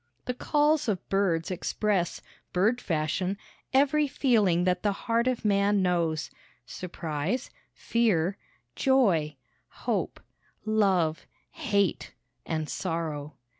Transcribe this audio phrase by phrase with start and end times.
[0.25, 3.37] The calls of birds express, bird fashion,
[3.71, 6.31] every feeling that the heart of man knows
[6.65, 8.35] surprise, fear,
[8.75, 9.35] joy,
[9.85, 10.19] hope,
[10.65, 12.15] love, hate,
[12.47, 13.35] and sorrow.